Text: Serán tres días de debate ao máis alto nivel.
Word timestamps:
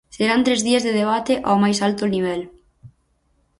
Serán 0.15 0.45
tres 0.45 0.61
días 0.67 0.83
de 0.87 0.93
debate 1.01 1.33
ao 1.47 1.55
máis 1.63 1.77
alto 1.87 2.03
nivel. 2.15 2.41